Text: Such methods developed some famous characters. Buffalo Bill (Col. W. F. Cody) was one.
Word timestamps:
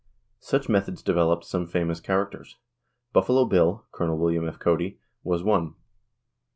Such 0.39 0.67
methods 0.67 1.03
developed 1.03 1.45
some 1.45 1.67
famous 1.67 1.99
characters. 1.99 2.57
Buffalo 3.13 3.45
Bill 3.45 3.85
(Col. 3.91 4.07
W. 4.07 4.47
F. 4.47 4.57
Cody) 4.57 4.99
was 5.23 5.43
one. 5.43 5.75